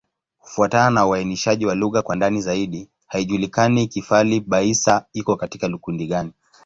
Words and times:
Kufuatana 0.39 0.89
na 0.89 1.07
uainishaji 1.07 1.65
wa 1.65 1.75
lugha 1.75 2.01
kwa 2.01 2.15
ndani 2.15 2.41
zaidi, 2.41 2.89
haijulikani 3.07 3.87
Kifali-Baissa 3.87 5.05
iko 5.13 5.35
katika 5.35 5.77
kundi 5.77 6.07
gani. 6.07 6.31